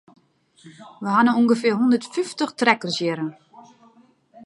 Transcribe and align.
We 1.03 1.09
ha 1.15 1.21
no 1.25 1.31
ûngefear 1.41 1.75
hondert 1.77 2.11
fyftich 2.13 2.53
trekkers 2.59 2.97
hjir. 2.99 3.19